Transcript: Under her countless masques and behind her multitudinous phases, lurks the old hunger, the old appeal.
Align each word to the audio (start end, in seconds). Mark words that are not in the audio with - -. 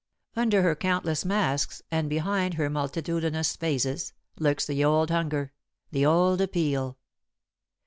Under 0.35 0.63
her 0.63 0.73
countless 0.75 1.23
masques 1.25 1.83
and 1.91 2.09
behind 2.09 2.55
her 2.55 2.71
multitudinous 2.71 3.55
phases, 3.55 4.13
lurks 4.39 4.65
the 4.65 4.83
old 4.83 5.11
hunger, 5.11 5.51
the 5.91 6.07
old 6.07 6.41
appeal. 6.41 6.97